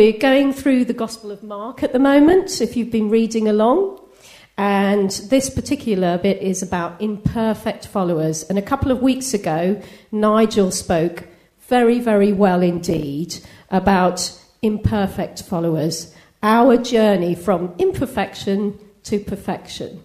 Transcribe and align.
we're 0.00 0.12
going 0.12 0.50
through 0.50 0.82
the 0.86 0.94
Gospel 0.94 1.30
of 1.30 1.42
Mark 1.42 1.82
at 1.82 1.92
the 1.92 1.98
moment, 1.98 2.62
if 2.62 2.74
you've 2.74 2.90
been 2.90 3.10
reading 3.10 3.48
along. 3.48 4.00
And 4.56 5.10
this 5.28 5.50
particular 5.50 6.16
bit 6.16 6.40
is 6.40 6.62
about 6.62 6.98
imperfect 7.02 7.86
followers. 7.86 8.42
And 8.44 8.58
a 8.58 8.62
couple 8.62 8.90
of 8.90 9.02
weeks 9.02 9.34
ago, 9.34 9.78
Nigel 10.10 10.70
spoke 10.70 11.28
very, 11.68 11.98
very 11.98 12.32
well 12.32 12.62
indeed 12.62 13.40
about 13.70 14.40
imperfect 14.62 15.42
followers, 15.42 16.14
our 16.42 16.78
journey 16.78 17.34
from 17.34 17.74
imperfection 17.76 18.78
to 19.02 19.18
perfection. 19.20 20.02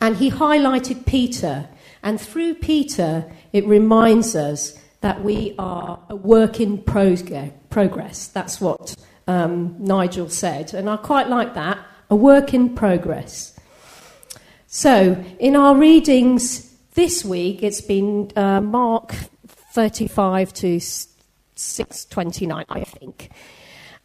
And 0.00 0.18
he 0.18 0.30
highlighted 0.30 1.04
Peter. 1.04 1.68
And 2.00 2.20
through 2.20 2.54
Peter, 2.54 3.24
it 3.52 3.66
reminds 3.66 4.36
us 4.36 4.78
that 5.06 5.22
we 5.22 5.54
are 5.56 6.00
a 6.08 6.16
work 6.16 6.58
in 6.58 6.78
progress. 6.78 8.26
That's 8.26 8.60
what 8.60 8.96
um, 9.28 9.76
Nigel 9.78 10.28
said. 10.28 10.74
And 10.74 10.90
I 10.90 10.96
quite 10.96 11.28
like 11.28 11.54
that 11.54 11.78
a 12.10 12.16
work 12.16 12.52
in 12.52 12.74
progress. 12.74 13.56
So, 14.66 15.24
in 15.38 15.54
our 15.54 15.76
readings 15.76 16.74
this 16.94 17.24
week, 17.24 17.62
it's 17.62 17.80
been 17.80 18.32
uh, 18.34 18.60
Mark 18.60 19.14
35 19.46 20.52
to 20.54 20.80
629, 20.80 22.64
I 22.68 22.82
think. 22.82 23.30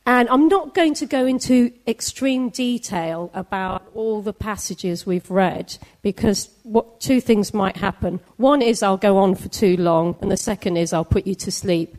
And 0.05 0.27
I'm 0.29 0.47
not 0.47 0.73
going 0.73 0.95
to 0.95 1.05
go 1.05 1.27
into 1.27 1.71
extreme 1.87 2.49
detail 2.49 3.29
about 3.35 3.87
all 3.93 4.23
the 4.23 4.33
passages 4.33 5.05
we've 5.05 5.29
read 5.29 5.77
because 6.01 6.49
what, 6.63 6.99
two 6.99 7.21
things 7.21 7.53
might 7.53 7.77
happen. 7.77 8.19
One 8.37 8.63
is 8.63 8.81
I'll 8.81 8.97
go 8.97 9.19
on 9.19 9.35
for 9.35 9.47
too 9.47 9.77
long, 9.77 10.15
and 10.19 10.31
the 10.31 10.37
second 10.37 10.77
is 10.77 10.91
I'll 10.91 11.05
put 11.05 11.27
you 11.27 11.35
to 11.35 11.51
sleep. 11.51 11.97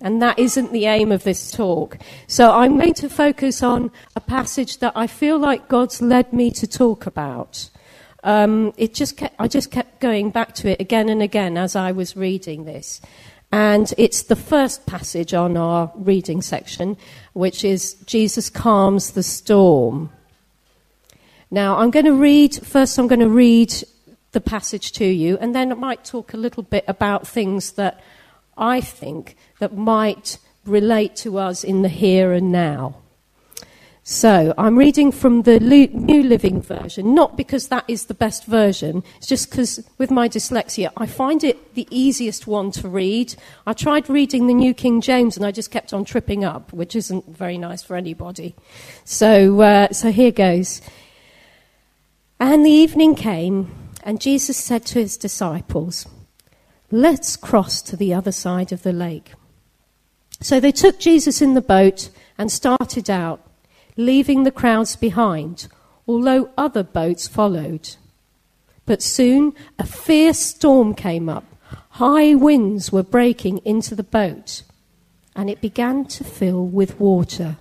And 0.00 0.20
that 0.20 0.38
isn't 0.38 0.72
the 0.72 0.86
aim 0.86 1.12
of 1.12 1.22
this 1.22 1.52
talk. 1.52 1.98
So 2.26 2.50
I'm 2.50 2.76
going 2.76 2.94
to 2.94 3.08
focus 3.08 3.62
on 3.62 3.92
a 4.16 4.20
passage 4.20 4.78
that 4.78 4.92
I 4.96 5.06
feel 5.06 5.38
like 5.38 5.68
God's 5.68 6.02
led 6.02 6.32
me 6.32 6.50
to 6.50 6.66
talk 6.66 7.06
about. 7.06 7.70
Um, 8.24 8.72
it 8.76 8.94
just 8.94 9.16
kept, 9.16 9.36
I 9.38 9.46
just 9.48 9.70
kept 9.70 10.00
going 10.00 10.30
back 10.30 10.54
to 10.56 10.70
it 10.70 10.80
again 10.80 11.08
and 11.08 11.22
again 11.22 11.56
as 11.56 11.76
I 11.76 11.92
was 11.92 12.16
reading 12.16 12.64
this. 12.64 13.00
And 13.54 13.94
it's 13.96 14.22
the 14.22 14.34
first 14.34 14.84
passage 14.84 15.32
on 15.32 15.56
our 15.56 15.92
reading 15.94 16.42
section, 16.42 16.96
which 17.34 17.64
is 17.64 17.94
Jesus 18.04 18.50
calms 18.50 19.12
the 19.12 19.22
storm. 19.22 20.10
Now, 21.52 21.76
I'm 21.76 21.92
going 21.92 22.06
to 22.06 22.16
read, 22.16 22.66
first, 22.66 22.98
I'm 22.98 23.06
going 23.06 23.20
to 23.20 23.28
read 23.28 23.72
the 24.32 24.40
passage 24.40 24.90
to 24.94 25.04
you, 25.04 25.38
and 25.40 25.54
then 25.54 25.70
I 25.70 25.76
might 25.76 26.04
talk 26.04 26.34
a 26.34 26.36
little 26.36 26.64
bit 26.64 26.84
about 26.88 27.28
things 27.28 27.74
that 27.74 28.00
I 28.58 28.80
think 28.80 29.36
that 29.60 29.72
might 29.76 30.38
relate 30.66 31.14
to 31.18 31.38
us 31.38 31.62
in 31.62 31.82
the 31.82 31.88
here 31.88 32.32
and 32.32 32.50
now. 32.50 32.96
So, 34.06 34.52
I'm 34.58 34.76
reading 34.76 35.10
from 35.12 35.42
the 35.42 35.58
New 35.58 36.22
Living 36.22 36.60
Version, 36.60 37.14
not 37.14 37.38
because 37.38 37.68
that 37.68 37.86
is 37.88 38.04
the 38.04 38.12
best 38.12 38.44
version, 38.44 39.02
it's 39.16 39.26
just 39.26 39.48
because 39.48 39.82
with 39.96 40.10
my 40.10 40.28
dyslexia, 40.28 40.92
I 40.94 41.06
find 41.06 41.42
it 41.42 41.74
the 41.74 41.88
easiest 41.90 42.46
one 42.46 42.70
to 42.72 42.86
read. 42.86 43.34
I 43.66 43.72
tried 43.72 44.10
reading 44.10 44.46
the 44.46 44.52
New 44.52 44.74
King 44.74 45.00
James 45.00 45.38
and 45.38 45.46
I 45.46 45.52
just 45.52 45.70
kept 45.70 45.94
on 45.94 46.04
tripping 46.04 46.44
up, 46.44 46.70
which 46.70 46.94
isn't 46.94 47.34
very 47.34 47.56
nice 47.56 47.82
for 47.82 47.96
anybody. 47.96 48.54
So, 49.06 49.62
uh, 49.62 49.90
so 49.90 50.12
here 50.12 50.32
goes. 50.32 50.82
And 52.38 52.62
the 52.62 52.70
evening 52.70 53.14
came, 53.14 53.74
and 54.02 54.20
Jesus 54.20 54.58
said 54.58 54.84
to 54.84 54.98
his 54.98 55.16
disciples, 55.16 56.06
Let's 56.90 57.36
cross 57.36 57.80
to 57.80 57.96
the 57.96 58.12
other 58.12 58.32
side 58.32 58.70
of 58.70 58.82
the 58.82 58.92
lake. 58.92 59.32
So 60.42 60.60
they 60.60 60.72
took 60.72 60.98
Jesus 60.98 61.40
in 61.40 61.54
the 61.54 61.62
boat 61.62 62.10
and 62.36 62.52
started 62.52 63.08
out, 63.08 63.40
leaving 63.96 64.42
the 64.42 64.50
crowds 64.50 64.96
behind, 64.96 65.68
although 66.06 66.50
other 66.56 66.82
boats 66.82 67.28
followed. 67.28 67.96
But 68.86 69.02
soon 69.02 69.54
a 69.78 69.86
fierce 69.86 70.38
storm 70.38 70.94
came 70.94 71.28
up. 71.28 71.44
High 71.90 72.34
winds 72.34 72.92
were 72.92 73.02
breaking 73.02 73.58
into 73.64 73.94
the 73.94 74.02
boat, 74.02 74.62
and 75.34 75.48
it 75.48 75.60
began 75.60 76.04
to 76.06 76.24
fill 76.24 76.66
with 76.66 77.00
water. 77.00 77.56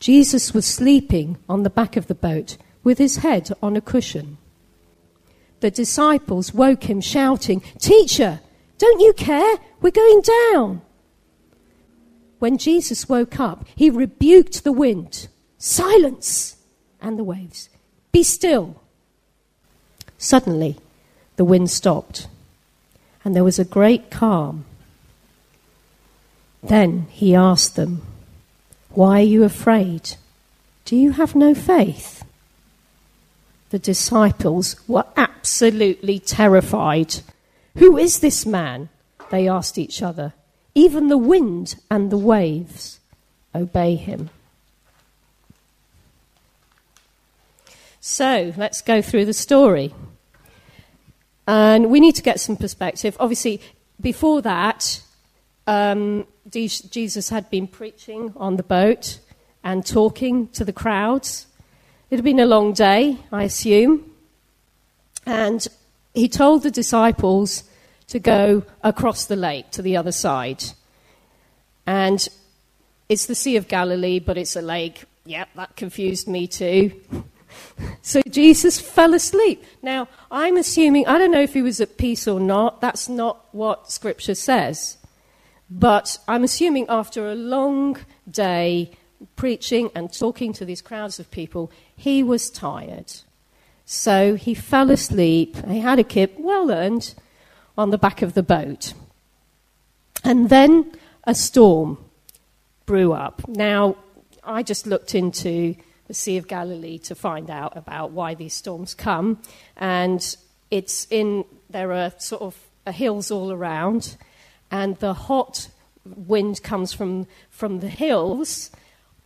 Jesus 0.00 0.52
was 0.52 0.66
sleeping 0.66 1.38
on 1.48 1.62
the 1.62 1.70
back 1.70 1.96
of 1.96 2.06
the 2.06 2.14
boat 2.14 2.56
with 2.82 2.98
his 2.98 3.18
head 3.18 3.50
on 3.62 3.76
a 3.76 3.80
cushion 3.80 4.38
the 5.64 5.70
disciples 5.70 6.52
woke 6.52 6.90
him, 6.90 7.00
shouting, 7.00 7.62
Teacher, 7.78 8.40
don't 8.76 9.00
you 9.00 9.14
care? 9.14 9.56
We're 9.80 9.92
going 9.92 10.20
down. 10.52 10.82
When 12.38 12.58
Jesus 12.58 13.08
woke 13.08 13.40
up, 13.40 13.66
he 13.74 13.90
rebuked 13.90 14.64
the 14.64 14.72
wind, 14.72 15.28
Silence, 15.58 16.56
and 17.00 17.18
the 17.18 17.24
waves. 17.24 17.68
Be 18.12 18.22
still. 18.22 18.80
Suddenly, 20.18 20.76
the 21.36 21.44
wind 21.44 21.70
stopped, 21.70 22.28
and 23.24 23.34
there 23.34 23.44
was 23.44 23.58
a 23.58 23.64
great 23.64 24.10
calm. 24.10 24.64
Then 26.62 27.06
he 27.10 27.34
asked 27.34 27.76
them, 27.76 28.02
Why 28.90 29.20
are 29.20 29.22
you 29.22 29.44
afraid? 29.44 30.16
Do 30.84 30.96
you 30.96 31.12
have 31.12 31.34
no 31.34 31.54
faith? 31.54 32.24
The 33.70 33.78
disciples 33.78 34.76
were 34.86 35.04
absolutely 35.16 36.18
terrified. 36.20 37.16
Who 37.76 37.96
is 37.96 38.20
this 38.20 38.46
man? 38.46 38.88
They 39.30 39.48
asked 39.48 39.78
each 39.78 40.02
other. 40.02 40.32
Even 40.74 41.08
the 41.08 41.18
wind 41.18 41.76
and 41.90 42.10
the 42.10 42.18
waves 42.18 43.00
obey 43.54 43.94
him. 43.94 44.30
So 48.00 48.52
let's 48.56 48.82
go 48.82 49.00
through 49.00 49.24
the 49.24 49.32
story. 49.32 49.94
And 51.46 51.90
we 51.90 52.00
need 52.00 52.14
to 52.16 52.22
get 52.22 52.40
some 52.40 52.56
perspective. 52.56 53.16
Obviously, 53.20 53.60
before 54.00 54.42
that, 54.42 55.00
um, 55.66 56.26
Jesus 56.48 57.28
had 57.28 57.48
been 57.50 57.66
preaching 57.66 58.32
on 58.36 58.56
the 58.56 58.62
boat 58.62 59.20
and 59.62 59.86
talking 59.86 60.48
to 60.48 60.64
the 60.64 60.72
crowds. 60.72 61.46
It 62.10 62.16
had 62.16 62.24
been 62.24 62.40
a 62.40 62.46
long 62.46 62.72
day, 62.72 63.18
I 63.32 63.44
assume. 63.44 64.10
And 65.24 65.66
he 66.12 66.28
told 66.28 66.62
the 66.62 66.70
disciples 66.70 67.64
to 68.08 68.18
go 68.18 68.64
across 68.82 69.24
the 69.24 69.36
lake 69.36 69.70
to 69.72 69.82
the 69.82 69.96
other 69.96 70.12
side. 70.12 70.64
And 71.86 72.26
it's 73.08 73.26
the 73.26 73.34
Sea 73.34 73.56
of 73.56 73.68
Galilee, 73.68 74.18
but 74.18 74.38
it's 74.38 74.56
a 74.56 74.62
lake. 74.62 75.04
Yep, 75.26 75.48
that 75.56 75.76
confused 75.76 76.28
me 76.28 76.46
too. 76.46 77.00
so 78.02 78.20
Jesus 78.28 78.80
fell 78.80 79.14
asleep. 79.14 79.64
Now, 79.82 80.08
I'm 80.30 80.56
assuming, 80.56 81.06
I 81.06 81.18
don't 81.18 81.30
know 81.30 81.42
if 81.42 81.54
he 81.54 81.62
was 81.62 81.80
at 81.80 81.96
peace 81.96 82.26
or 82.28 82.40
not. 82.40 82.80
That's 82.80 83.08
not 83.08 83.46
what 83.52 83.90
Scripture 83.90 84.34
says. 84.34 84.98
But 85.70 86.18
I'm 86.28 86.44
assuming 86.44 86.86
after 86.88 87.30
a 87.30 87.34
long 87.34 87.98
day 88.30 88.92
preaching 89.36 89.90
and 89.94 90.12
talking 90.12 90.52
to 90.54 90.64
these 90.64 90.82
crowds 90.82 91.18
of 91.18 91.30
people, 91.30 91.70
he 91.96 92.22
was 92.22 92.50
tired. 92.50 93.12
So 93.84 94.34
he 94.34 94.54
fell 94.54 94.90
asleep. 94.90 95.56
He 95.66 95.80
had 95.80 95.98
a 95.98 96.04
kip, 96.04 96.34
well 96.38 96.70
earned, 96.70 97.14
on 97.76 97.90
the 97.90 97.98
back 97.98 98.22
of 98.22 98.34
the 98.34 98.42
boat. 98.42 98.94
And 100.22 100.48
then 100.48 100.92
a 101.24 101.34
storm 101.34 101.98
brew 102.86 103.12
up. 103.12 103.46
Now, 103.48 103.96
I 104.42 104.62
just 104.62 104.86
looked 104.86 105.14
into 105.14 105.74
the 106.06 106.14
Sea 106.14 106.36
of 106.36 106.48
Galilee 106.48 106.98
to 106.98 107.14
find 107.14 107.50
out 107.50 107.76
about 107.76 108.10
why 108.10 108.34
these 108.34 108.54
storms 108.54 108.94
come. 108.94 109.40
And 109.76 110.36
it's 110.70 111.06
in, 111.10 111.44
there 111.70 111.92
are 111.92 112.12
sort 112.18 112.42
of 112.42 112.56
uh, 112.86 112.92
hills 112.92 113.30
all 113.30 113.52
around, 113.52 114.16
and 114.70 114.96
the 114.98 115.14
hot 115.14 115.68
wind 116.04 116.62
comes 116.62 116.92
from, 116.92 117.26
from 117.50 117.80
the 117.80 117.88
hills 117.88 118.70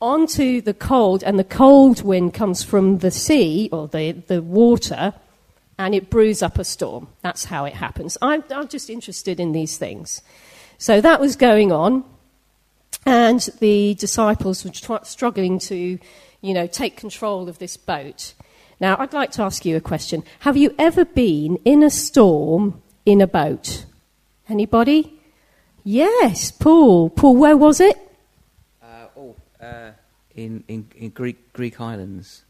onto 0.01 0.61
the 0.61 0.75
cold, 0.75 1.25
and 1.25 1.39
the 1.39 1.45
cold 1.45 2.03
wind 2.03 2.33
comes 2.35 2.63
from 2.63 2.99
the 2.99 3.11
sea 3.11 3.69
or 3.73 3.89
the, 3.89 4.13
the 4.13 4.41
water, 4.41 5.15
and 5.79 5.95
it 5.95 6.11
brews 6.11 6.43
up 6.43 6.59
a 6.59 6.65
storm. 6.65 7.09
That's 7.23 7.45
how 7.45 7.65
it 7.65 7.75
happens. 7.75 8.19
I'm, 8.21 8.43
I'm 8.51 8.69
just 8.69 8.91
interested 8.91 9.39
in 9.39 9.53
these 9.53 9.79
things. 9.79 10.21
So 10.77 11.01
that 11.01 11.21
was 11.21 11.37
going 11.37 11.73
on, 11.73 12.05
and 13.07 13.41
the 13.61 13.95
disciples 13.95 14.65
were 14.65 14.71
tr- 14.71 15.05
struggling 15.05 15.59
to, 15.61 15.99
you 16.41 16.55
know, 16.55 16.67
take 16.67 16.97
control 16.97 17.49
of 17.49 17.59
this 17.59 17.77
boat. 17.77 18.35
Now, 18.81 18.97
I'd 18.99 19.13
like 19.13 19.33
to 19.33 19.43
ask 19.43 19.65
you 19.65 19.77
a 19.77 19.81
question. 19.81 20.23
Have 20.41 20.57
you 20.57 20.75
ever 20.79 21.05
been 21.05 21.57
in 21.65 21.83
a 21.83 21.91
storm 21.91 22.83
in 23.07 23.21
a 23.21 23.27
boat? 23.27 23.87
Anybody? 24.49 25.21
Yes, 25.85 26.51
Paul. 26.51 27.11
Paul, 27.11 27.37
where 27.37 27.57
was 27.57 27.81
it? 27.81 27.97
Uh, 29.61 29.91
in, 30.37 30.63
in, 30.69 30.89
in 30.97 31.11
Greek, 31.11 31.53
Greek 31.53 31.81
islands. 31.81 32.45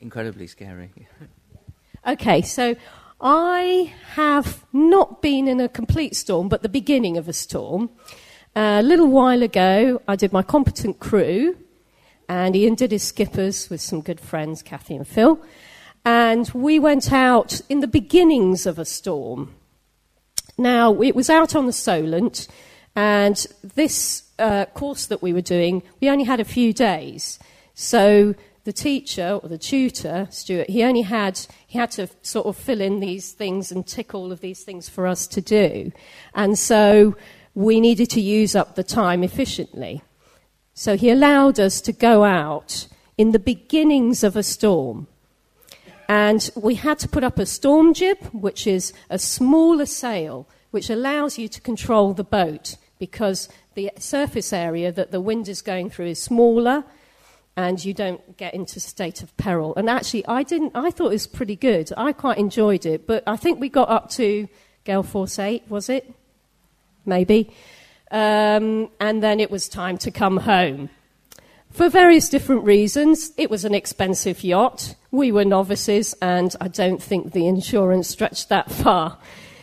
Incredibly 0.00 0.46
scary. 0.46 0.90
okay, 2.06 2.42
so 2.42 2.76
I 3.20 3.92
have 4.14 4.64
not 4.72 5.22
been 5.22 5.48
in 5.48 5.60
a 5.60 5.68
complete 5.68 6.14
storm, 6.14 6.48
but 6.48 6.62
the 6.62 6.68
beginning 6.68 7.16
of 7.16 7.28
a 7.28 7.32
storm. 7.32 7.90
a 8.54 8.82
little 8.82 9.08
while 9.08 9.42
ago, 9.42 10.00
I 10.08 10.16
did 10.16 10.32
my 10.32 10.42
competent 10.42 10.98
crew, 10.98 11.56
and 12.28 12.56
Ian 12.56 12.74
did 12.74 12.92
his 12.92 13.02
skippers 13.02 13.68
with 13.68 13.80
some 13.80 14.00
good 14.00 14.20
friends, 14.20 14.62
Kathy 14.62 14.96
and 14.96 15.06
Phil. 15.06 15.40
And 16.04 16.48
we 16.50 16.78
went 16.78 17.12
out 17.12 17.60
in 17.68 17.80
the 17.80 17.88
beginnings 17.88 18.64
of 18.66 18.78
a 18.78 18.84
storm. 18.84 19.54
Now, 20.56 21.02
it 21.02 21.14
was 21.14 21.28
out 21.28 21.54
on 21.54 21.66
the 21.66 21.72
Solent, 21.72 22.48
and 22.94 23.46
this 23.74 24.30
uh, 24.38 24.66
course 24.66 25.06
that 25.06 25.20
we 25.20 25.32
were 25.32 25.42
doing, 25.42 25.82
we 26.00 26.08
only 26.08 26.24
had 26.24 26.40
a 26.40 26.44
few 26.44 26.72
days. 26.72 27.38
So 27.74 28.34
the 28.66 28.72
teacher 28.72 29.38
or 29.40 29.48
the 29.48 29.56
tutor, 29.56 30.26
Stuart, 30.28 30.68
he 30.68 30.82
only 30.82 31.02
had 31.02 31.46
he 31.68 31.78
had 31.78 31.92
to 31.92 32.08
sort 32.22 32.46
of 32.46 32.56
fill 32.56 32.80
in 32.80 32.98
these 32.98 33.30
things 33.30 33.70
and 33.70 33.86
tick 33.86 34.12
all 34.12 34.32
of 34.32 34.40
these 34.40 34.64
things 34.64 34.88
for 34.88 35.06
us 35.06 35.28
to 35.28 35.40
do. 35.40 35.92
And 36.34 36.58
so 36.58 37.16
we 37.54 37.80
needed 37.80 38.10
to 38.10 38.20
use 38.20 38.56
up 38.56 38.74
the 38.74 38.82
time 38.82 39.22
efficiently. 39.22 40.02
So 40.74 40.96
he 40.96 41.10
allowed 41.10 41.60
us 41.60 41.80
to 41.82 41.92
go 41.92 42.24
out 42.24 42.88
in 43.16 43.30
the 43.30 43.38
beginnings 43.38 44.24
of 44.24 44.34
a 44.34 44.42
storm. 44.42 45.06
And 46.08 46.50
we 46.56 46.74
had 46.74 46.98
to 46.98 47.08
put 47.08 47.22
up 47.22 47.38
a 47.38 47.46
storm 47.46 47.94
jib, 47.94 48.18
which 48.32 48.66
is 48.66 48.92
a 49.08 49.18
smaller 49.20 49.86
sail, 49.86 50.48
which 50.72 50.90
allows 50.90 51.38
you 51.38 51.46
to 51.48 51.60
control 51.60 52.14
the 52.14 52.24
boat 52.24 52.76
because 52.98 53.48
the 53.74 53.92
surface 53.96 54.52
area 54.52 54.90
that 54.90 55.12
the 55.12 55.20
wind 55.20 55.48
is 55.48 55.62
going 55.62 55.88
through 55.88 56.06
is 56.06 56.20
smaller 56.20 56.82
and 57.56 57.82
you 57.84 57.94
don't 57.94 58.36
get 58.36 58.54
into 58.54 58.78
state 58.78 59.22
of 59.22 59.34
peril. 59.36 59.74
And 59.76 59.88
actually, 59.88 60.26
I 60.26 60.42
didn't. 60.42 60.72
I 60.74 60.90
thought 60.90 61.06
it 61.06 61.20
was 61.20 61.26
pretty 61.26 61.56
good. 61.56 61.90
I 61.96 62.12
quite 62.12 62.38
enjoyed 62.38 62.84
it, 62.84 63.06
but 63.06 63.22
I 63.26 63.36
think 63.36 63.60
we 63.60 63.68
got 63.68 63.88
up 63.88 64.10
to 64.10 64.48
Gale 64.84 65.02
Force 65.02 65.38
Eight, 65.38 65.64
was 65.68 65.88
it? 65.88 66.12
Maybe. 67.04 67.50
Um, 68.10 68.90
and 69.00 69.22
then 69.22 69.40
it 69.40 69.50
was 69.50 69.68
time 69.68 69.98
to 69.98 70.10
come 70.10 70.38
home. 70.38 70.90
For 71.70 71.88
various 71.88 72.28
different 72.28 72.64
reasons, 72.64 73.32
it 73.36 73.50
was 73.50 73.64
an 73.64 73.74
expensive 73.74 74.42
yacht. 74.44 74.94
We 75.10 75.32
were 75.32 75.44
novices, 75.44 76.14
and 76.22 76.54
I 76.60 76.68
don't 76.68 77.02
think 77.02 77.32
the 77.32 77.46
insurance 77.46 78.08
stretched 78.08 78.48
that 78.48 78.70
far. 78.70 79.18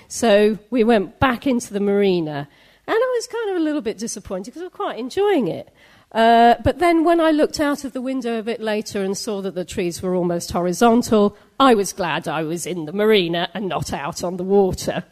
So 0.07 0.59
we 0.69 0.83
went 0.83 1.19
back 1.19 1.47
into 1.47 1.73
the 1.73 1.79
marina, 1.79 2.47
and 2.85 2.95
I 2.95 3.13
was 3.17 3.27
kind 3.27 3.49
of 3.51 3.57
a 3.57 3.59
little 3.61 3.81
bit 3.81 3.97
disappointed 3.97 4.45
because 4.45 4.61
I 4.61 4.65
was 4.65 4.73
quite 4.73 4.99
enjoying 4.99 5.47
it. 5.47 5.73
Uh, 6.13 6.55
but 6.63 6.77
then 6.77 7.03
when 7.03 7.19
I 7.19 7.31
looked 7.31 7.59
out 7.59 7.83
of 7.83 7.93
the 7.93 8.01
window 8.01 8.37
a 8.37 8.43
bit 8.43 8.61
later 8.61 9.01
and 9.01 9.17
saw 9.17 9.41
that 9.41 9.55
the 9.55 9.65
trees 9.65 10.01
were 10.01 10.13
almost 10.13 10.51
horizontal, 10.51 11.35
I 11.59 11.73
was 11.73 11.91
glad 11.91 12.27
I 12.27 12.43
was 12.43 12.67
in 12.67 12.85
the 12.85 12.93
marina 12.93 13.49
and 13.53 13.67
not 13.67 13.91
out 13.91 14.23
on 14.23 14.37
the 14.37 14.43
water. 14.43 15.03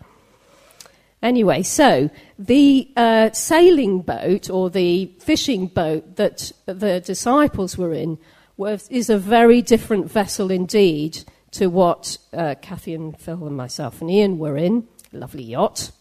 Anyway, 1.24 1.64
so 1.64 2.10
the 2.38 2.90
uh, 2.96 3.32
sailing 3.32 4.02
boat 4.02 4.50
or 4.50 4.70
the 4.70 5.12
fishing 5.20 5.68
boat 5.68 6.16
that 6.18 6.52
the 6.66 7.00
disciples 7.00 7.78
were 7.78 7.94
in 7.94 8.18
was, 8.58 8.88
is 8.90 9.10
a 9.10 9.18
very 9.18 9.62
different 9.62 10.10
vessel 10.10 10.52
indeed 10.52 11.24
to 11.52 11.68
what 11.68 12.18
uh, 12.34 12.56
Kathy 12.62 12.94
and 12.94 13.20
Phil 13.20 13.46
and 13.46 13.58
myself 13.58 14.02
and 14.02 14.10
Ian 14.10 14.38
were 14.38 14.58
in. 14.58 14.88
Lovely 15.12 15.44
yacht 15.44 15.92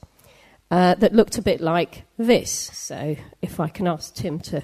uh, 0.71 0.95
that 0.95 1.15
looked 1.15 1.37
a 1.39 1.43
bit 1.43 1.61
like 1.61 2.05
this. 2.17 2.51
So 2.51 3.17
if 3.43 3.61
I 3.61 3.69
can 3.69 3.87
ask 3.87 4.15
Tim 4.15 4.39
to 4.41 4.63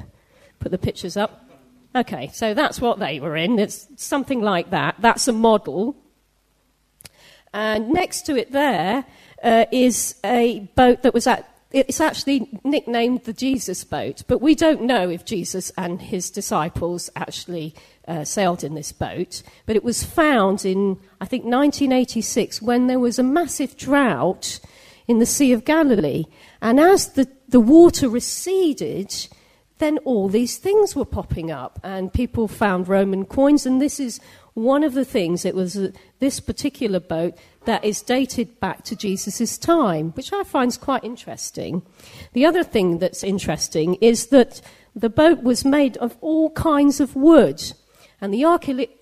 put 0.59 0.73
the 0.73 0.79
pictures 0.79 1.17
up. 1.17 1.49
Okay, 1.95 2.31
so 2.33 2.53
that's 2.53 2.81
what 2.81 2.99
they 2.99 3.21
were 3.21 3.37
in. 3.37 3.59
It's 3.59 3.89
something 3.97 4.43
like 4.43 4.71
that. 4.71 4.97
That's 4.99 5.29
a 5.29 5.33
model. 5.33 5.97
And 7.55 7.89
next 7.89 8.27
to 8.27 8.37
it 8.37 8.53
there 8.53 9.07
uh, 9.43 9.65
is 9.73 10.17
a 10.23 10.61
boat 10.75 11.03
that 11.03 11.15
was 11.15 11.27
at, 11.27 11.49
it's 11.73 12.01
actually 12.01 12.51
nicknamed 12.65 13.25
the 13.25 13.33
Jesus 13.33 13.83
boat, 13.83 14.23
but 14.29 14.43
we 14.43 14.55
don't 14.55 14.83
know 14.83 15.09
if 15.09 15.25
Jesus 15.25 15.73
and 15.79 16.01
his 16.01 16.31
disciples 16.31 17.09
actually 17.17 17.75
uh, 18.07 18.25
sailed 18.25 18.63
in 18.63 18.75
this 18.75 18.93
boat. 18.93 19.43
But 19.65 19.77
it 19.77 19.85
was 19.85 20.05
found 20.05 20.65
in, 20.65 20.99
I 21.21 21.25
think, 21.25 21.45
1986 21.45 22.61
when 22.61 22.87
there 22.89 23.01
was 23.01 23.19
a 23.19 23.23
massive 23.23 23.77
drought 23.77 24.61
in 25.09 25.19
the 25.19 25.27
Sea 25.27 25.53
of 25.53 25.65
Galilee. 25.65 26.25
And 26.61 26.79
as 26.79 27.13
the, 27.13 27.29
the 27.49 27.61
water 27.61 28.09
receded, 28.09 29.29
then 29.79 29.99
all 29.99 30.29
these 30.29 30.57
things 30.57 30.97
were 30.97 31.05
popping 31.05 31.51
up, 31.51 31.79
and 31.83 32.13
people 32.13 32.49
found 32.49 32.89
Roman 32.89 33.25
coins. 33.25 33.67
And 33.67 33.81
this 33.81 34.01
is 34.01 34.21
one 34.55 34.83
of 34.83 34.95
the 34.95 35.05
things, 35.05 35.45
it 35.45 35.55
was 35.55 35.77
uh, 35.77 35.91
this 36.19 36.41
particular 36.41 36.99
boat 36.99 37.35
that 37.67 37.85
is 37.85 38.01
dated 38.01 38.59
back 38.59 38.85
to 38.85 38.97
Jesus' 38.97 39.59
time, 39.59 40.13
which 40.13 40.33
I 40.33 40.45
find 40.45 40.71
is 40.71 40.79
quite 40.79 41.05
interesting. 41.05 41.83
The 42.33 42.47
other 42.47 42.65
thing 42.65 42.99
that's 42.99 43.23
interesting 43.23 43.97
is 43.97 44.29
that 44.29 44.63
the 44.95 45.11
boat 45.11 45.43
was 45.43 45.65
made 45.65 45.99
of 45.99 46.17
all 46.23 46.51
kinds 46.51 47.01
of 47.01 47.15
wood. 47.15 47.63
And 48.19 48.33
the 48.33 48.47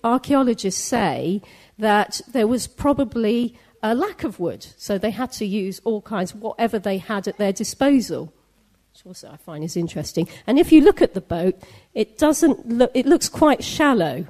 archaeologists 0.03 0.83
say 0.83 1.41
that 1.79 2.19
there 2.27 2.47
was 2.47 2.67
probably 2.67 3.57
a 3.81 3.95
lack 3.95 4.25
of 4.25 4.39
wood, 4.41 4.65
so 4.77 4.97
they 4.97 5.11
had 5.11 5.31
to 5.33 5.45
use 5.45 5.79
all 5.85 6.01
kinds, 6.01 6.35
whatever 6.35 6.79
they 6.79 6.97
had 6.97 7.29
at 7.29 7.37
their 7.37 7.53
disposal. 7.53 8.33
Which 8.95 9.05
also 9.05 9.29
I 9.29 9.35
find 9.35 9.61
is 9.61 9.75
interesting. 9.75 10.25
And 10.47 10.57
if 10.57 10.71
you 10.71 10.79
look 10.79 11.01
at 11.01 11.15
the 11.15 11.19
boat, 11.19 11.61
it 11.93 12.17
doesn't 12.17 12.69
look, 12.69 12.91
it 12.93 13.05
looks 13.05 13.27
quite 13.27 13.61
shallow, 13.61 14.25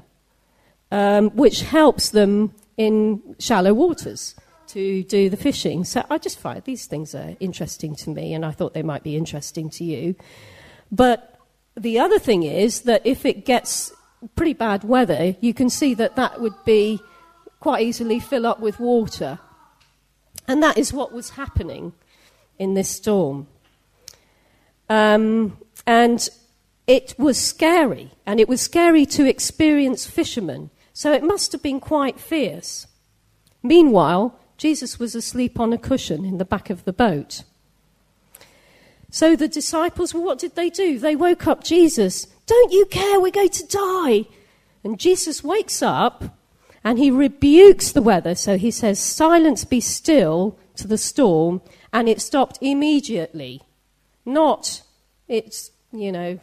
um, 0.91 1.29
which 1.35 1.61
helps 1.61 2.09
them 2.09 2.51
in 2.75 3.35
shallow 3.37 3.75
waters 3.75 4.33
to 4.69 5.03
do 5.03 5.29
the 5.29 5.37
fishing. 5.37 5.83
So 5.83 6.03
I 6.09 6.17
just 6.17 6.39
find 6.39 6.63
these 6.63 6.87
things 6.87 7.13
are 7.13 7.35
interesting 7.39 7.95
to 7.97 8.09
me, 8.09 8.33
and 8.33 8.43
I 8.43 8.49
thought 8.49 8.73
they 8.73 8.81
might 8.81 9.03
be 9.03 9.15
interesting 9.15 9.69
to 9.69 9.83
you. 9.83 10.15
But 10.91 11.39
the 11.77 11.99
other 11.99 12.17
thing 12.17 12.41
is 12.41 12.81
that 12.81 13.05
if 13.05 13.23
it 13.23 13.45
gets 13.45 13.93
pretty 14.35 14.53
bad 14.53 14.83
weather, 14.83 15.35
you 15.41 15.53
can 15.53 15.69
see 15.69 15.93
that 15.93 16.15
that 16.15 16.41
would 16.41 16.65
be 16.65 16.99
quite 17.59 17.85
easily 17.85 18.19
fill 18.19 18.47
up 18.47 18.59
with 18.61 18.79
water. 18.79 19.37
And 20.47 20.63
that 20.63 20.75
is 20.75 20.91
what 20.91 21.11
was 21.11 21.31
happening 21.31 21.93
in 22.57 22.73
this 22.73 22.89
storm. 22.89 23.45
Um, 24.89 25.57
and 25.87 26.27
it 26.87 27.15
was 27.17 27.39
scary, 27.39 28.11
and 28.25 28.39
it 28.39 28.47
was 28.47 28.61
scary 28.61 29.05
to 29.07 29.27
experience 29.27 30.05
fishermen 30.05 30.69
so 30.95 31.11
it 31.11 31.23
must 31.23 31.51
have 31.51 31.61
been 31.61 31.81
quite 31.81 32.21
fierce. 32.21 32.87
Meanwhile, 33.61 34.39
Jesus 34.57 34.97
was 34.97 35.13
asleep 35.13 35.59
on 35.59 35.73
a 35.73 35.77
cushion 35.77 36.23
in 36.23 36.37
the 36.37 36.45
back 36.45 36.69
of 36.69 36.85
the 36.85 36.93
boat. 36.93 37.43
So 39.11 39.35
the 39.35 39.49
disciples, 39.49 40.13
well, 40.13 40.23
what 40.23 40.39
did 40.39 40.55
they 40.55 40.69
do? 40.69 40.97
They 40.97 41.17
woke 41.17 41.47
up 41.47 41.65
Jesus. 41.65 42.27
Don't 42.45 42.71
you 42.71 42.85
care? 42.85 43.19
We're 43.19 43.31
going 43.31 43.49
to 43.49 43.67
die. 43.67 44.25
And 44.85 44.97
Jesus 44.97 45.43
wakes 45.43 45.81
up 45.81 46.37
and 46.81 46.97
he 46.97 47.11
rebukes 47.11 47.91
the 47.91 48.01
weather. 48.01 48.33
So 48.33 48.57
he 48.57 48.71
says, 48.71 48.97
Silence, 48.97 49.65
be 49.65 49.81
still 49.81 50.57
to 50.77 50.87
the 50.87 50.97
storm. 50.97 51.61
And 51.91 52.07
it 52.07 52.21
stopped 52.21 52.57
immediately. 52.61 53.61
Not, 54.23 54.81
it's, 55.27 55.71
you 55.91 56.11
know, 56.11 56.39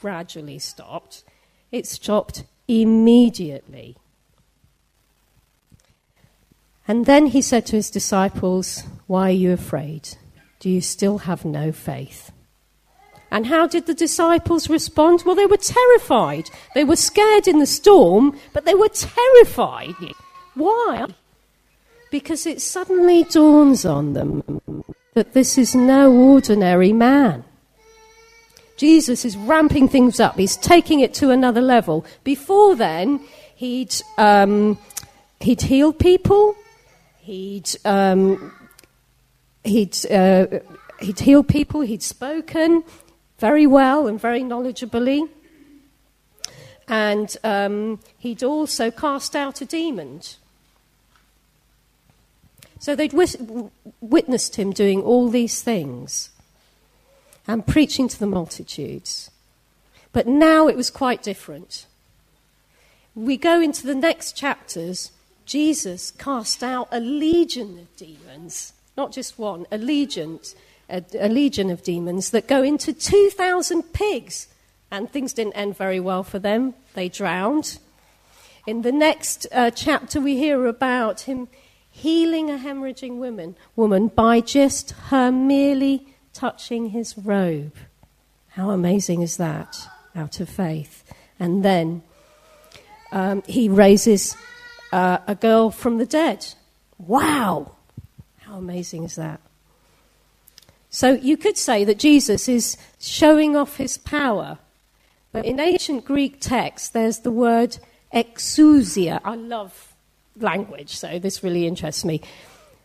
gradually 0.00 0.58
stopped. 0.58 1.24
It 1.72 1.86
stopped 1.86 2.44
immediately. 2.68 3.96
And 6.88 7.06
then 7.06 7.26
he 7.26 7.42
said 7.42 7.66
to 7.66 7.76
his 7.76 7.90
disciples, 7.90 8.84
Why 9.06 9.28
are 9.30 9.32
you 9.32 9.52
afraid? 9.52 10.16
Do 10.60 10.70
you 10.70 10.80
still 10.80 11.18
have 11.18 11.44
no 11.44 11.72
faith? 11.72 12.32
And 13.30 13.46
how 13.46 13.66
did 13.66 13.86
the 13.86 13.94
disciples 13.94 14.70
respond? 14.70 15.24
Well, 15.26 15.34
they 15.34 15.46
were 15.46 15.56
terrified. 15.56 16.48
They 16.74 16.84
were 16.84 16.96
scared 16.96 17.48
in 17.48 17.58
the 17.58 17.66
storm, 17.66 18.38
but 18.52 18.64
they 18.64 18.74
were 18.74 18.88
terrified. 18.88 19.94
Why? 20.54 21.06
Because 22.10 22.46
it 22.46 22.62
suddenly 22.62 23.24
dawns 23.24 23.84
on 23.84 24.12
them 24.12 24.62
that 25.14 25.32
this 25.32 25.58
is 25.58 25.74
no 25.74 26.12
ordinary 26.12 26.92
man. 26.92 27.44
Jesus 28.76 29.24
is 29.24 29.36
ramping 29.36 29.88
things 29.88 30.20
up. 30.20 30.36
He's 30.36 30.56
taking 30.56 31.00
it 31.00 31.14
to 31.14 31.30
another 31.30 31.62
level. 31.62 32.04
Before 32.24 32.76
then, 32.76 33.20
he'd, 33.54 33.94
um, 34.18 34.78
he'd 35.40 35.62
healed 35.62 35.98
people. 35.98 36.54
He'd, 37.20 37.70
um, 37.84 38.52
he'd, 39.64 39.96
uh, 40.10 40.46
he'd 41.00 41.18
healed 41.18 41.48
people. 41.48 41.80
He'd 41.80 42.02
spoken 42.02 42.84
very 43.38 43.66
well 43.66 44.06
and 44.06 44.20
very 44.20 44.42
knowledgeably. 44.42 45.28
And 46.88 47.34
um, 47.42 48.00
he'd 48.18 48.42
also 48.44 48.90
cast 48.90 49.34
out 49.34 49.60
a 49.60 49.64
demon. 49.64 50.20
So 52.78 52.94
they'd 52.94 53.14
witnessed 54.00 54.56
him 54.56 54.72
doing 54.72 55.02
all 55.02 55.28
these 55.28 55.62
things 55.62 56.30
and 57.46 57.66
preaching 57.66 58.08
to 58.08 58.18
the 58.18 58.26
multitudes. 58.26 59.30
But 60.12 60.26
now 60.26 60.68
it 60.68 60.76
was 60.76 60.90
quite 60.90 61.22
different. 61.22 61.86
We 63.14 63.36
go 63.36 63.60
into 63.60 63.86
the 63.86 63.94
next 63.94 64.32
chapters. 64.36 65.12
Jesus 65.44 66.10
cast 66.10 66.62
out 66.62 66.88
a 66.90 67.00
legion 67.00 67.78
of 67.78 67.96
demons, 67.96 68.72
not 68.96 69.12
just 69.12 69.38
one, 69.38 69.66
a 69.70 69.78
legion. 69.78 70.40
a, 70.88 71.02
a 71.18 71.28
legion 71.28 71.70
of 71.70 71.82
demons 71.82 72.30
that 72.30 72.46
go 72.46 72.62
into 72.62 72.92
2,000 72.92 73.92
pigs. 73.92 74.48
And 74.90 75.10
things 75.10 75.32
didn't 75.32 75.54
end 75.54 75.76
very 75.76 76.00
well 76.00 76.22
for 76.22 76.38
them. 76.38 76.74
They 76.94 77.08
drowned. 77.08 77.78
In 78.66 78.82
the 78.82 78.92
next 78.92 79.46
uh, 79.52 79.70
chapter, 79.70 80.20
we 80.20 80.36
hear 80.36 80.66
about 80.66 81.22
him 81.22 81.48
healing 81.90 82.50
a 82.50 82.58
hemorrhaging 82.58 83.16
woman, 83.16 83.56
woman 83.74 84.08
by 84.08 84.40
just 84.40 84.90
her 85.10 85.32
merely 85.32 86.06
touching 86.36 86.90
his 86.90 87.16
robe. 87.16 87.74
How 88.50 88.70
amazing 88.70 89.22
is 89.22 89.38
that? 89.38 89.88
Out 90.14 90.38
of 90.38 90.48
faith. 90.48 91.02
And 91.40 91.64
then 91.64 92.02
um, 93.10 93.42
he 93.46 93.68
raises 93.70 94.36
uh, 94.92 95.18
a 95.26 95.34
girl 95.34 95.70
from 95.70 95.96
the 95.96 96.06
dead. 96.06 96.46
Wow! 96.98 97.72
How 98.40 98.56
amazing 98.56 99.04
is 99.04 99.16
that? 99.16 99.40
So 100.90 101.12
you 101.12 101.36
could 101.36 101.56
say 101.56 101.84
that 101.84 101.98
Jesus 101.98 102.48
is 102.48 102.76
showing 103.00 103.56
off 103.56 103.78
his 103.78 103.96
power. 103.98 104.58
But 105.32 105.46
in 105.46 105.58
ancient 105.58 106.04
Greek 106.04 106.40
texts, 106.40 106.90
there's 106.90 107.20
the 107.20 107.30
word 107.30 107.78
exousia. 108.14 109.20
I 109.24 109.34
love 109.36 109.94
language, 110.38 110.96
so 110.96 111.18
this 111.18 111.42
really 111.42 111.66
interests 111.66 112.04
me. 112.04 112.20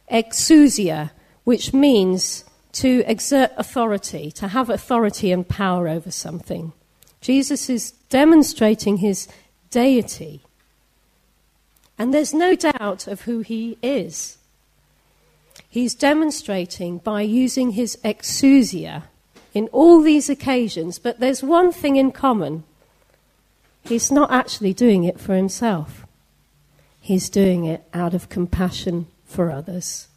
Exousia, 0.09 1.11
which 1.43 1.73
means 1.73 2.43
to 2.73 3.03
exert 3.05 3.51
authority, 3.57 4.31
to 4.31 4.49
have 4.49 4.69
authority 4.69 5.31
and 5.31 5.47
power 5.47 5.87
over 5.87 6.11
something. 6.11 6.73
Jesus 7.19 7.69
is 7.69 7.91
demonstrating 8.09 8.97
his 8.97 9.27
deity. 9.69 10.41
And 11.97 12.13
there's 12.13 12.33
no 12.33 12.55
doubt 12.55 13.07
of 13.07 13.21
who 13.21 13.39
he 13.39 13.77
is. 13.81 14.37
He's 15.69 15.95
demonstrating 15.95 16.97
by 16.97 17.21
using 17.21 17.71
his 17.71 17.97
exousia 18.03 19.03
in 19.53 19.67
all 19.67 20.01
these 20.01 20.29
occasions, 20.29 20.97
but 20.97 21.19
there's 21.19 21.43
one 21.43 21.71
thing 21.71 21.97
in 21.97 22.11
common. 22.11 22.63
He's 23.83 24.11
not 24.11 24.31
actually 24.31 24.73
doing 24.73 25.03
it 25.03 25.19
for 25.19 25.35
himself. 25.35 26.05
He's 26.99 27.29
doing 27.29 27.65
it 27.65 27.83
out 27.93 28.13
of 28.13 28.29
compassion 28.29 29.07
for 29.25 29.51
others. 29.51 30.07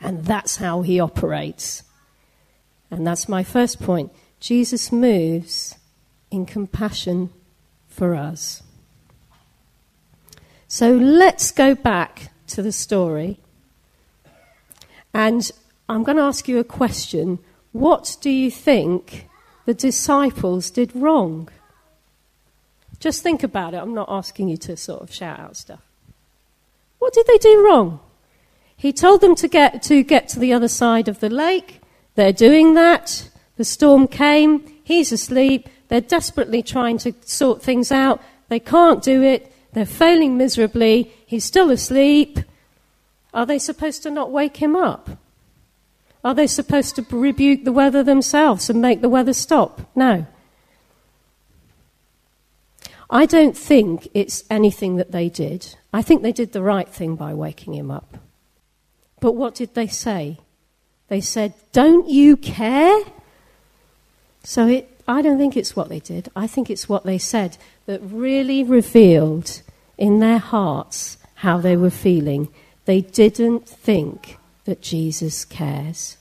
And 0.00 0.24
that's 0.24 0.56
how 0.56 0.82
he 0.82 1.00
operates. 1.00 1.82
And 2.90 3.06
that's 3.06 3.28
my 3.28 3.42
first 3.42 3.80
point. 3.80 4.12
Jesus 4.40 4.92
moves 4.92 5.74
in 6.30 6.46
compassion 6.46 7.30
for 7.88 8.14
us. 8.14 8.62
So 10.68 10.92
let's 10.92 11.50
go 11.50 11.74
back 11.74 12.30
to 12.48 12.62
the 12.62 12.72
story. 12.72 13.40
And 15.12 15.50
I'm 15.88 16.04
going 16.04 16.16
to 16.18 16.22
ask 16.22 16.46
you 16.46 16.58
a 16.58 16.64
question. 16.64 17.38
What 17.72 18.16
do 18.20 18.30
you 18.30 18.50
think 18.50 19.28
the 19.64 19.74
disciples 19.74 20.70
did 20.70 20.94
wrong? 20.94 21.48
Just 23.00 23.22
think 23.22 23.42
about 23.42 23.74
it. 23.74 23.78
I'm 23.78 23.94
not 23.94 24.08
asking 24.10 24.48
you 24.48 24.56
to 24.58 24.76
sort 24.76 25.02
of 25.02 25.12
shout 25.12 25.38
out 25.38 25.56
stuff. 25.56 25.82
What 26.98 27.14
did 27.14 27.26
they 27.26 27.38
do 27.38 27.64
wrong? 27.66 28.00
He 28.78 28.92
told 28.92 29.20
them 29.20 29.34
to 29.34 29.48
get 29.48 29.82
to 29.82 30.04
get 30.04 30.28
to 30.28 30.38
the 30.38 30.52
other 30.52 30.68
side 30.68 31.08
of 31.08 31.18
the 31.18 31.28
lake. 31.28 31.80
They're 32.14 32.32
doing 32.32 32.74
that. 32.74 33.28
The 33.56 33.64
storm 33.64 34.06
came. 34.06 34.64
He's 34.84 35.10
asleep. 35.10 35.68
They're 35.88 36.00
desperately 36.00 36.62
trying 36.62 36.98
to 36.98 37.12
sort 37.24 37.60
things 37.60 37.90
out. 37.90 38.22
They 38.48 38.60
can't 38.60 39.02
do 39.02 39.20
it. 39.22 39.52
They're 39.72 39.84
failing 39.84 40.38
miserably. 40.38 41.12
He's 41.26 41.44
still 41.44 41.70
asleep. 41.72 42.38
Are 43.34 43.44
they 43.44 43.58
supposed 43.58 44.04
to 44.04 44.10
not 44.10 44.30
wake 44.30 44.58
him 44.58 44.76
up? 44.76 45.10
Are 46.24 46.34
they 46.34 46.46
supposed 46.46 46.94
to 46.96 47.06
rebuke 47.10 47.64
the 47.64 47.72
weather 47.72 48.04
themselves 48.04 48.70
and 48.70 48.80
make 48.80 49.00
the 49.00 49.08
weather 49.08 49.32
stop? 49.32 49.80
No. 49.96 50.26
I 53.10 53.26
don't 53.26 53.56
think 53.56 54.08
it's 54.14 54.44
anything 54.50 54.96
that 54.96 55.10
they 55.10 55.28
did. 55.28 55.74
I 55.92 56.02
think 56.02 56.22
they 56.22 56.32
did 56.32 56.52
the 56.52 56.62
right 56.62 56.88
thing 56.88 57.16
by 57.16 57.34
waking 57.34 57.74
him 57.74 57.90
up. 57.90 58.18
But 59.20 59.32
what 59.32 59.54
did 59.54 59.74
they 59.74 59.86
say? 59.86 60.38
They 61.08 61.20
said, 61.20 61.54
Don't 61.72 62.08
you 62.08 62.36
care? 62.36 63.00
So 64.44 64.66
it, 64.66 64.88
I 65.06 65.22
don't 65.22 65.38
think 65.38 65.56
it's 65.56 65.74
what 65.74 65.88
they 65.88 66.00
did. 66.00 66.30
I 66.36 66.46
think 66.46 66.70
it's 66.70 66.88
what 66.88 67.04
they 67.04 67.18
said 67.18 67.56
that 67.86 68.00
really 68.02 68.62
revealed 68.62 69.62
in 69.96 70.20
their 70.20 70.38
hearts 70.38 71.16
how 71.36 71.58
they 71.58 71.76
were 71.76 71.90
feeling. 71.90 72.48
They 72.84 73.00
didn't 73.00 73.68
think 73.68 74.38
that 74.64 74.82
Jesus 74.82 75.44
cares 75.44 76.16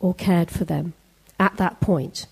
or 0.00 0.14
cared 0.14 0.50
for 0.50 0.64
them 0.64 0.92
at 1.38 1.56
that 1.56 1.80
point. 1.80 2.26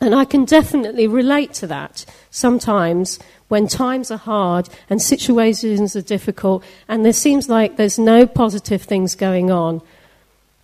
And 0.00 0.14
I 0.14 0.24
can 0.24 0.44
definitely 0.44 1.06
relate 1.06 1.52
to 1.54 1.66
that 1.68 2.04
sometimes 2.30 3.18
when 3.52 3.68
times 3.68 4.10
are 4.10 4.16
hard 4.16 4.66
and 4.88 5.02
situations 5.02 5.94
are 5.94 6.00
difficult 6.00 6.64
and 6.88 7.04
there 7.04 7.12
seems 7.12 7.50
like 7.50 7.76
there's 7.76 7.98
no 7.98 8.26
positive 8.26 8.80
things 8.80 9.14
going 9.14 9.50
on. 9.50 9.82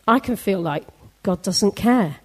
I 0.06 0.18
can 0.18 0.36
feel 0.36 0.62
like 0.62 0.86
God 1.22 1.42
doesn't 1.42 1.76
care. 1.76 2.16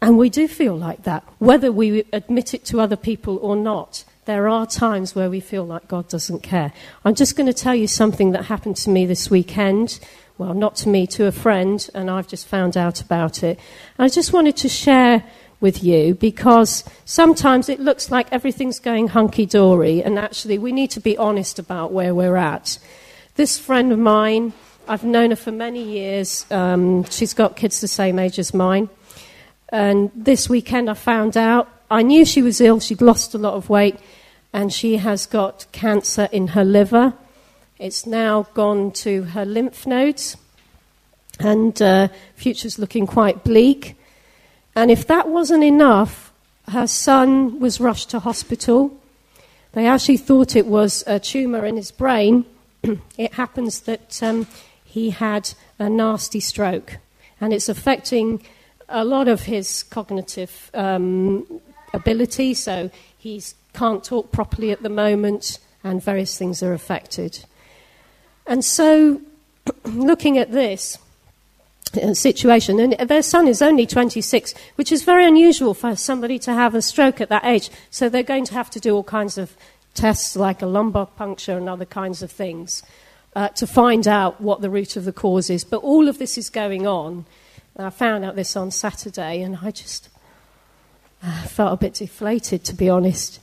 And 0.00 0.16
we 0.16 0.30
do 0.30 0.48
feel 0.48 0.74
like 0.74 1.02
that, 1.02 1.22
whether 1.38 1.70
we 1.70 2.02
admit 2.14 2.54
it 2.54 2.64
to 2.64 2.80
other 2.80 2.96
people 2.96 3.36
or 3.42 3.56
not. 3.56 4.04
There 4.24 4.48
are 4.48 4.66
times 4.66 5.14
where 5.14 5.28
we 5.28 5.40
feel 5.40 5.66
like 5.66 5.86
God 5.86 6.08
doesn't 6.08 6.42
care. 6.42 6.72
I'm 7.04 7.14
just 7.14 7.36
going 7.36 7.46
to 7.46 7.52
tell 7.52 7.74
you 7.74 7.88
something 7.88 8.30
that 8.32 8.46
happened 8.46 8.76
to 8.78 8.88
me 8.88 9.04
this 9.04 9.28
weekend. 9.28 10.00
Well, 10.38 10.54
not 10.54 10.76
to 10.76 10.88
me, 10.88 11.06
to 11.08 11.26
a 11.26 11.32
friend, 11.32 11.86
and 11.94 12.10
I've 12.10 12.26
just 12.26 12.46
found 12.46 12.74
out 12.74 13.02
about 13.02 13.42
it. 13.42 13.58
I 13.98 14.08
just 14.08 14.32
wanted 14.32 14.56
to 14.56 14.70
share 14.70 15.24
with 15.60 15.84
you 15.84 16.14
because 16.14 16.84
sometimes 17.04 17.68
it 17.68 17.80
looks 17.80 18.10
like 18.10 18.26
everything's 18.32 18.78
going 18.78 19.08
hunky 19.08 19.46
dory, 19.46 20.02
and 20.02 20.18
actually, 20.18 20.58
we 20.58 20.72
need 20.72 20.90
to 20.92 21.00
be 21.00 21.16
honest 21.16 21.58
about 21.58 21.92
where 21.92 22.14
we're 22.14 22.36
at. 22.36 22.78
This 23.36 23.58
friend 23.58 23.92
of 23.92 23.98
mine, 23.98 24.52
I've 24.88 25.04
known 25.04 25.30
her 25.30 25.36
for 25.36 25.52
many 25.52 25.82
years. 25.82 26.46
Um, 26.50 27.04
she's 27.04 27.34
got 27.34 27.56
kids 27.56 27.80
the 27.80 27.88
same 27.88 28.18
age 28.18 28.38
as 28.38 28.52
mine. 28.52 28.88
And 29.68 30.10
this 30.14 30.48
weekend, 30.48 30.90
I 30.90 30.94
found 30.94 31.36
out 31.36 31.68
I 31.90 32.02
knew 32.02 32.24
she 32.24 32.42
was 32.42 32.60
ill, 32.60 32.80
she'd 32.80 33.02
lost 33.02 33.34
a 33.34 33.38
lot 33.38 33.54
of 33.54 33.68
weight, 33.68 33.96
and 34.52 34.72
she 34.72 34.96
has 34.96 35.26
got 35.26 35.66
cancer 35.72 36.28
in 36.32 36.48
her 36.48 36.64
liver. 36.64 37.14
It's 37.78 38.06
now 38.06 38.48
gone 38.54 38.92
to 38.92 39.22
her 39.22 39.44
lymph 39.44 39.86
nodes, 39.86 40.36
and 41.38 41.80
uh, 41.80 42.08
future's 42.34 42.78
looking 42.78 43.06
quite 43.06 43.44
bleak. 43.44 43.96
And 44.74 44.90
if 44.90 45.06
that 45.06 45.28
wasn't 45.28 45.64
enough, 45.64 46.32
her 46.68 46.86
son 46.86 47.58
was 47.60 47.80
rushed 47.80 48.10
to 48.10 48.20
hospital. 48.20 48.96
They 49.72 49.86
actually 49.86 50.16
thought 50.16 50.56
it 50.56 50.66
was 50.66 51.04
a 51.06 51.18
tumour 51.18 51.64
in 51.66 51.76
his 51.76 51.90
brain. 51.90 52.44
it 53.18 53.34
happens 53.34 53.80
that 53.80 54.22
um, 54.22 54.46
he 54.84 55.10
had 55.10 55.52
a 55.78 55.88
nasty 55.88 56.40
stroke, 56.40 56.98
and 57.40 57.52
it's 57.52 57.68
affecting 57.68 58.42
a 58.88 59.04
lot 59.04 59.28
of 59.28 59.42
his 59.42 59.84
cognitive 59.84 60.70
um, 60.74 61.60
ability. 61.92 62.54
So 62.54 62.90
he 63.16 63.42
can't 63.72 64.02
talk 64.02 64.32
properly 64.32 64.70
at 64.70 64.82
the 64.82 64.88
moment, 64.88 65.58
and 65.84 66.02
various 66.02 66.36
things 66.36 66.62
are 66.62 66.72
affected. 66.72 67.44
And 68.46 68.64
so, 68.64 69.20
looking 69.84 70.38
at 70.38 70.52
this, 70.52 70.98
situation. 72.14 72.78
And 72.80 73.08
their 73.08 73.22
son 73.22 73.48
is 73.48 73.62
only 73.62 73.86
26, 73.86 74.54
which 74.76 74.92
is 74.92 75.02
very 75.02 75.26
unusual 75.26 75.74
for 75.74 75.96
somebody 75.96 76.38
to 76.40 76.52
have 76.52 76.74
a 76.74 76.82
stroke 76.82 77.20
at 77.20 77.28
that 77.28 77.44
age. 77.44 77.70
So 77.90 78.08
they're 78.08 78.22
going 78.22 78.44
to 78.46 78.54
have 78.54 78.70
to 78.70 78.80
do 78.80 78.94
all 78.94 79.04
kinds 79.04 79.38
of 79.38 79.56
tests 79.94 80.36
like 80.36 80.62
a 80.62 80.66
lumbar 80.66 81.06
puncture 81.06 81.56
and 81.56 81.68
other 81.68 81.84
kinds 81.84 82.22
of 82.22 82.30
things 82.30 82.82
uh, 83.34 83.48
to 83.48 83.66
find 83.66 84.06
out 84.08 84.40
what 84.40 84.60
the 84.60 84.70
root 84.70 84.96
of 84.96 85.04
the 85.04 85.12
cause 85.12 85.50
is. 85.50 85.64
But 85.64 85.78
all 85.78 86.08
of 86.08 86.18
this 86.18 86.38
is 86.38 86.50
going 86.50 86.86
on. 86.86 87.26
I 87.76 87.90
found 87.90 88.24
out 88.24 88.36
this 88.36 88.56
on 88.56 88.70
Saturday 88.70 89.42
and 89.42 89.58
I 89.62 89.70
just 89.70 90.08
uh, 91.22 91.42
felt 91.44 91.72
a 91.72 91.76
bit 91.76 91.94
deflated, 91.94 92.64
to 92.64 92.74
be 92.74 92.88
honest. 92.88 93.40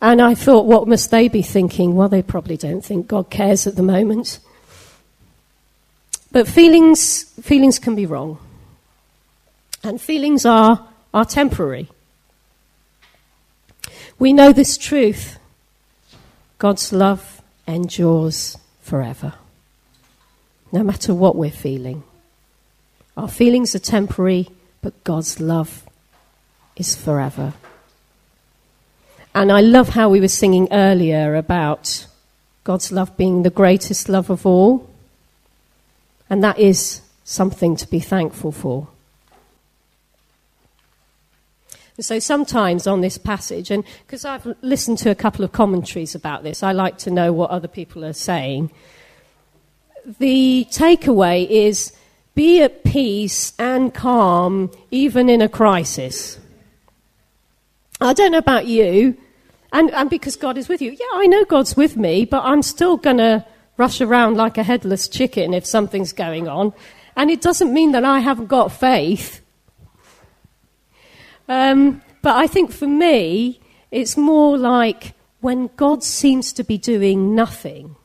And 0.00 0.20
I 0.20 0.34
thought, 0.34 0.66
what 0.66 0.88
must 0.88 1.10
they 1.10 1.28
be 1.28 1.42
thinking? 1.42 1.94
Well, 1.94 2.08
they 2.08 2.22
probably 2.22 2.56
don't 2.56 2.84
think 2.84 3.06
God 3.06 3.30
cares 3.30 3.66
at 3.66 3.76
the 3.76 3.82
moment. 3.82 4.38
But 6.36 6.46
feelings, 6.46 7.22
feelings 7.40 7.78
can 7.78 7.94
be 7.94 8.04
wrong. 8.04 8.36
And 9.82 9.98
feelings 9.98 10.44
are, 10.44 10.86
are 11.14 11.24
temporary. 11.24 11.88
We 14.18 14.34
know 14.34 14.52
this 14.52 14.76
truth 14.76 15.38
God's 16.58 16.92
love 16.92 17.40
endures 17.66 18.58
forever, 18.82 19.32
no 20.72 20.82
matter 20.82 21.14
what 21.14 21.36
we're 21.36 21.50
feeling. 21.50 22.02
Our 23.16 23.28
feelings 23.28 23.74
are 23.74 23.78
temporary, 23.78 24.50
but 24.82 25.04
God's 25.04 25.40
love 25.40 25.84
is 26.76 26.94
forever. 26.94 27.54
And 29.34 29.50
I 29.50 29.62
love 29.62 29.88
how 29.88 30.10
we 30.10 30.20
were 30.20 30.28
singing 30.28 30.68
earlier 30.70 31.34
about 31.34 32.06
God's 32.62 32.92
love 32.92 33.16
being 33.16 33.42
the 33.42 33.48
greatest 33.48 34.10
love 34.10 34.28
of 34.28 34.44
all. 34.44 34.90
And 36.28 36.42
that 36.42 36.58
is 36.58 37.02
something 37.24 37.76
to 37.76 37.88
be 37.88 38.00
thankful 38.00 38.52
for. 38.52 38.88
So 41.98 42.18
sometimes 42.18 42.86
on 42.86 43.00
this 43.00 43.16
passage, 43.16 43.70
and 43.70 43.82
because 44.06 44.24
I've 44.24 44.54
listened 44.60 44.98
to 44.98 45.10
a 45.10 45.14
couple 45.14 45.44
of 45.44 45.52
commentaries 45.52 46.14
about 46.14 46.42
this, 46.42 46.62
I 46.62 46.72
like 46.72 46.98
to 46.98 47.10
know 47.10 47.32
what 47.32 47.50
other 47.50 47.68
people 47.68 48.04
are 48.04 48.12
saying. 48.12 48.70
The 50.18 50.66
takeaway 50.70 51.48
is 51.48 51.92
be 52.34 52.62
at 52.62 52.84
peace 52.84 53.54
and 53.58 53.94
calm 53.94 54.70
even 54.90 55.30
in 55.30 55.40
a 55.40 55.48
crisis. 55.48 56.38
I 57.98 58.12
don't 58.12 58.32
know 58.32 58.38
about 58.38 58.66
you, 58.66 59.16
and, 59.72 59.90
and 59.92 60.10
because 60.10 60.36
God 60.36 60.58
is 60.58 60.68
with 60.68 60.82
you. 60.82 60.90
Yeah, 60.90 61.06
I 61.14 61.26
know 61.26 61.46
God's 61.46 61.78
with 61.78 61.96
me, 61.96 62.26
but 62.26 62.44
I'm 62.44 62.60
still 62.60 62.98
going 62.98 63.16
to 63.16 63.44
rush 63.76 64.00
around 64.00 64.36
like 64.36 64.58
a 64.58 64.62
headless 64.62 65.08
chicken 65.08 65.54
if 65.54 65.66
something's 65.66 66.12
going 66.12 66.48
on. 66.48 66.72
And 67.16 67.30
it 67.30 67.40
doesn't 67.40 67.72
mean 67.72 67.92
that 67.92 68.04
I 68.04 68.20
haven't 68.20 68.46
got 68.46 68.72
faith. 68.72 69.40
Um, 71.48 72.02
but 72.22 72.36
I 72.36 72.46
think 72.46 72.72
for 72.72 72.86
me, 72.86 73.60
it's 73.90 74.16
more 74.16 74.58
like 74.58 75.14
when 75.40 75.70
God 75.76 76.02
seems 76.02 76.52
to 76.54 76.64
be 76.64 76.76
doing 76.76 77.34
nothing, 77.34 77.96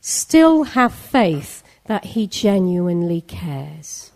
still 0.00 0.64
have 0.64 0.92
faith 0.92 1.62
that 1.86 2.04
He 2.06 2.26
genuinely 2.26 3.20
cares. 3.20 4.10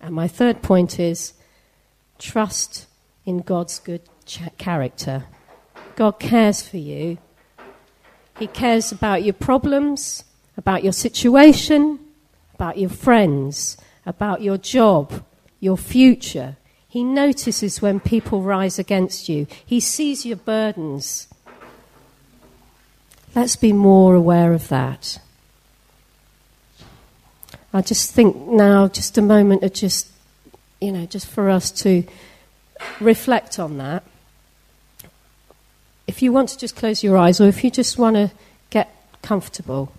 And 0.00 0.14
my 0.14 0.28
third 0.28 0.62
point 0.62 1.00
is 1.00 1.32
trust 2.18 2.86
in 3.24 3.38
God's 3.38 3.78
good 3.78 4.02
ch- 4.24 4.40
character. 4.58 5.24
God 5.96 6.18
cares 6.20 6.62
for 6.62 6.76
you. 6.76 7.18
He 8.38 8.46
cares 8.46 8.92
about 8.92 9.24
your 9.24 9.34
problems, 9.34 10.24
about 10.56 10.84
your 10.84 10.92
situation, 10.92 11.98
about 12.54 12.78
your 12.78 12.90
friends, 12.90 13.76
about 14.04 14.42
your 14.42 14.58
job, 14.58 15.24
your 15.60 15.76
future. 15.76 16.56
He 16.88 17.02
notices 17.02 17.82
when 17.82 18.00
people 18.00 18.42
rise 18.42 18.78
against 18.78 19.28
you. 19.28 19.46
He 19.64 19.80
sees 19.80 20.24
your 20.24 20.36
burdens. 20.36 21.28
Let's 23.34 23.56
be 23.56 23.72
more 23.72 24.14
aware 24.14 24.52
of 24.52 24.68
that. 24.68 25.18
I 27.72 27.82
just 27.82 28.12
think 28.12 28.36
now, 28.36 28.88
just 28.88 29.18
a 29.18 29.22
moment 29.22 29.62
of 29.62 29.74
just, 29.74 30.08
you 30.80 30.92
know, 30.92 31.04
just 31.04 31.26
for 31.26 31.50
us 31.50 31.70
to 31.82 32.04
reflect 33.00 33.58
on 33.58 33.76
that. 33.76 34.02
If 36.06 36.22
you 36.22 36.32
want 36.32 36.50
to 36.50 36.58
just 36.58 36.76
close 36.76 37.02
your 37.02 37.16
eyes, 37.16 37.40
or 37.40 37.48
if 37.48 37.64
you 37.64 37.70
just 37.70 37.98
want 37.98 38.16
to 38.16 38.30
get 38.70 38.94
comfortable. 39.22 39.92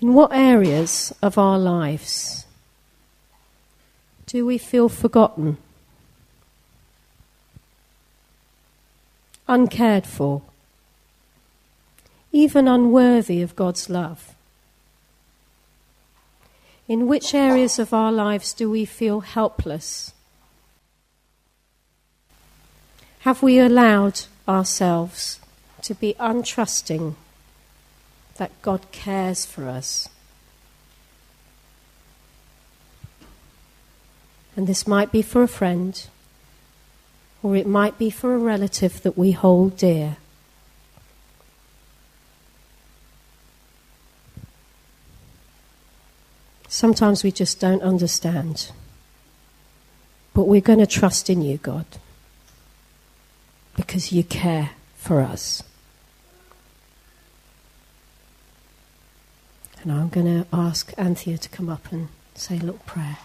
In 0.00 0.12
what 0.12 0.32
areas 0.32 1.14
of 1.22 1.38
our 1.38 1.58
lives 1.58 2.44
do 4.26 4.44
we 4.44 4.58
feel 4.58 4.88
forgotten, 4.88 5.56
uncared 9.48 10.06
for, 10.06 10.42
even 12.32 12.68
unworthy 12.68 13.40
of 13.40 13.56
God's 13.56 13.88
love? 13.88 14.34
In 16.86 17.06
which 17.06 17.32
areas 17.32 17.78
of 17.78 17.94
our 17.94 18.12
lives 18.12 18.52
do 18.52 18.70
we 18.70 18.84
feel 18.84 19.20
helpless? 19.20 20.13
Have 23.24 23.42
we 23.42 23.58
allowed 23.58 24.22
ourselves 24.46 25.40
to 25.82 25.94
be 25.94 26.14
untrusting 26.14 27.14
that 28.36 28.50
God 28.62 28.90
cares 28.90 29.44
for 29.44 29.68
us. 29.68 30.08
And 34.56 34.66
this 34.66 34.86
might 34.86 35.12
be 35.12 35.22
for 35.22 35.42
a 35.42 35.48
friend, 35.48 36.06
or 37.42 37.56
it 37.56 37.66
might 37.66 37.98
be 37.98 38.10
for 38.10 38.34
a 38.34 38.38
relative 38.38 39.02
that 39.02 39.18
we 39.18 39.32
hold 39.32 39.76
dear. 39.76 40.16
Sometimes 46.68 47.22
we 47.22 47.30
just 47.30 47.60
don't 47.60 47.82
understand. 47.82 48.70
But 50.32 50.48
we're 50.48 50.60
going 50.60 50.80
to 50.80 50.86
trust 50.86 51.30
in 51.30 51.42
you, 51.42 51.58
God, 51.58 51.86
because 53.76 54.12
you 54.12 54.24
care 54.24 54.70
for 54.96 55.20
us. 55.20 55.62
And 59.82 59.92
I'm 59.92 60.08
going 60.08 60.26
to 60.26 60.46
ask 60.52 60.94
Anthea 60.96 61.36
to 61.38 61.48
come 61.50 61.68
up 61.68 61.92
and 61.92 62.08
say 62.34 62.56
a 62.56 62.60
little 62.60 62.80
prayer. 62.86 63.18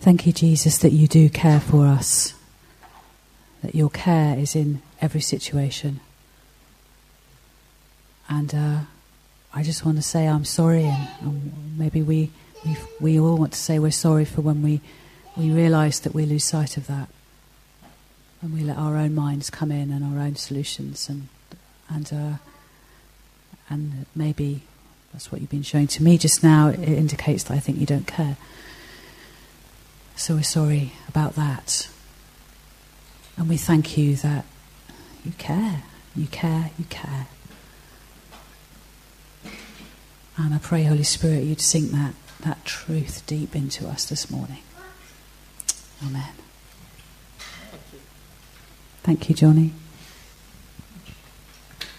Thank 0.00 0.24
you, 0.24 0.32
Jesus, 0.32 0.78
that 0.78 0.92
you 0.92 1.08
do 1.08 1.28
care 1.28 1.58
for 1.58 1.86
us, 1.88 2.34
that 3.62 3.74
your 3.74 3.90
care 3.90 4.38
is 4.38 4.54
in 4.54 4.80
every 5.00 5.20
situation. 5.20 5.98
And 8.28 8.54
uh, 8.54 8.78
I 9.52 9.64
just 9.64 9.84
want 9.84 9.96
to 9.96 10.02
say 10.02 10.28
I'm 10.28 10.44
sorry, 10.44 10.84
and, 10.84 11.08
and 11.20 11.76
maybe 11.76 12.02
we, 12.02 12.30
we, 12.64 12.76
we 13.00 13.20
all 13.20 13.36
want 13.36 13.52
to 13.52 13.58
say 13.58 13.78
we're 13.78 13.90
sorry 13.90 14.24
for 14.24 14.40
when 14.40 14.62
we, 14.62 14.80
we 15.36 15.50
realise 15.50 15.98
that 16.00 16.14
we 16.14 16.26
lose 16.26 16.44
sight 16.44 16.76
of 16.76 16.86
that 16.86 17.08
And 18.42 18.52
we 18.54 18.60
let 18.62 18.76
our 18.76 18.96
own 18.96 19.14
minds 19.14 19.50
come 19.50 19.72
in 19.72 19.90
and 19.90 20.04
our 20.04 20.20
own 20.22 20.36
solutions 20.36 21.08
and 21.08 21.28
and 21.88 22.12
uh, 22.12 22.36
and 23.68 24.06
maybe 24.14 24.62
that's 25.12 25.32
what 25.32 25.40
you've 25.40 25.50
been 25.50 25.62
showing 25.62 25.86
to 25.88 26.02
me 26.02 26.18
just 26.18 26.42
now. 26.42 26.68
It 26.68 26.80
indicates 26.80 27.44
that 27.44 27.54
I 27.54 27.58
think 27.60 27.78
you 27.78 27.86
don't 27.86 28.06
care. 28.06 28.36
So 30.16 30.34
we're 30.34 30.42
sorry 30.42 30.92
about 31.08 31.34
that, 31.34 31.88
and 33.36 33.48
we 33.48 33.56
thank 33.56 33.96
you 33.98 34.16
that 34.16 34.44
you 35.24 35.32
care, 35.38 35.82
you 36.14 36.26
care, 36.26 36.70
you 36.78 36.84
care. 36.86 37.26
And 40.38 40.54
I 40.54 40.58
pray, 40.58 40.84
Holy 40.84 41.02
Spirit, 41.02 41.44
you'd 41.44 41.60
sink 41.60 41.90
that, 41.92 42.14
that 42.40 42.64
truth 42.64 43.22
deep 43.26 43.54
into 43.56 43.86
us 43.88 44.04
this 44.04 44.30
morning. 44.30 44.62
Amen. 46.04 46.32
Thank 49.02 49.28
you, 49.28 49.34
Johnny. 49.34 49.72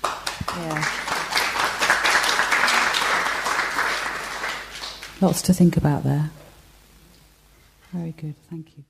Yeah. 0.03 0.85
Lots 5.21 5.41
to 5.43 5.53
think 5.53 5.77
about 5.77 6.03
there. 6.03 6.29
Very 7.91 8.11
good. 8.11 8.35
Thank 8.49 8.77
you. 8.77 8.83